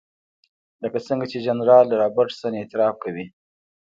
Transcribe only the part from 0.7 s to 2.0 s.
لکه څنګه چې جنرال